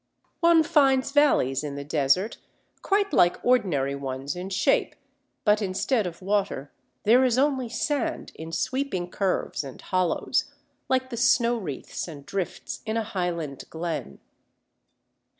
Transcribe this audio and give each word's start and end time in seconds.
One 0.39 0.63
finds 0.63 1.11
valleys 1.11 1.63
in 1.63 1.75
the 1.75 1.83
desert 1.83 2.39
quite 2.81 3.13
like 3.13 3.37
ordinary 3.45 3.93
ones 3.93 4.35
in 4.35 4.49
shape, 4.49 4.95
but 5.45 5.61
instead 5.61 6.07
of 6.07 6.23
water 6.23 6.71
there 7.03 7.23
is 7.23 7.37
only 7.37 7.69
sand 7.69 8.31
in 8.33 8.51
sweeping 8.51 9.11
curves 9.11 9.63
and 9.63 9.79
hollows, 9.79 10.51
like 10.89 11.11
the 11.11 11.17
snow 11.17 11.55
wreaths 11.55 12.07
and 12.07 12.25
drifts 12.25 12.81
in 12.83 12.97
a 12.97 13.03
highland 13.03 13.65
glen. 13.69 14.17